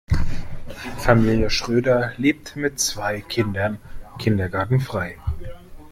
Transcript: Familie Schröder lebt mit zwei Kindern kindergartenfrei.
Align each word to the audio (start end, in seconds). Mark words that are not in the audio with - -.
Familie 0.97 1.51
Schröder 1.51 2.13
lebt 2.17 2.55
mit 2.55 2.79
zwei 2.79 3.21
Kindern 3.21 3.77
kindergartenfrei. 4.17 5.19